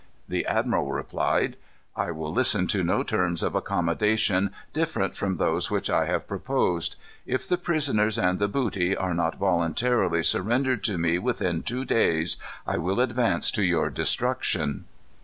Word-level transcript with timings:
The 0.27 0.47
admiral 0.47 0.91
replied: 0.91 1.57
"I 1.95 2.09
will 2.09 2.33
listen 2.33 2.65
to 2.69 2.83
no 2.83 3.03
terms 3.03 3.43
of 3.43 3.53
accommodation 3.53 4.49
different 4.73 5.15
from 5.15 5.35
those 5.35 5.69
which 5.69 5.91
I 5.91 6.07
have 6.07 6.27
proposed. 6.27 6.95
If 7.27 7.47
the 7.47 7.59
prisoners 7.59 8.17
and 8.17 8.39
the 8.39 8.47
booty 8.47 8.97
are 8.97 9.13
not 9.13 9.37
voluntarily 9.37 10.23
surrendered 10.23 10.83
to 10.85 10.97
me 10.97 11.19
within 11.19 11.61
two 11.61 11.85
days, 11.85 12.37
I 12.65 12.79
will 12.79 12.99
advance 12.99 13.51
to 13.51 13.63
your 13.63 13.91
destruction." 13.91 14.85